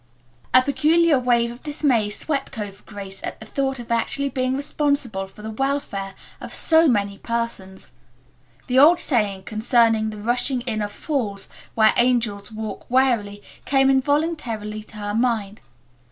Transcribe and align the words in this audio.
A 0.51 0.63
peculiar 0.63 1.19
wave 1.19 1.51
of 1.51 1.61
dismay 1.61 2.09
swept 2.09 2.57
over 2.57 2.81
Grace 2.87 3.21
at 3.23 3.39
the 3.39 3.45
thought 3.45 3.77
of 3.77 3.91
actually 3.91 4.29
being 4.29 4.55
responsible 4.55 5.27
for 5.27 5.43
the 5.43 5.51
welfare 5.51 6.15
of 6.39 6.51
so 6.51 6.87
many 6.87 7.19
persons. 7.19 7.91
The 8.65 8.79
old 8.79 8.99
saying 8.99 9.43
concerning 9.43 10.09
the 10.09 10.17
rushing 10.17 10.61
in 10.61 10.81
of 10.81 10.91
fools 10.91 11.47
where 11.75 11.93
angels 11.97 12.51
walk 12.51 12.89
warily 12.89 13.43
came 13.65 13.91
involuntarily 13.91 14.81
to 14.85 14.95
her 14.97 15.13
mind. 15.13 15.61